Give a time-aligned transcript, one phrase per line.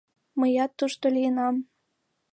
[0.39, 1.55] Мыят тушто лийынам: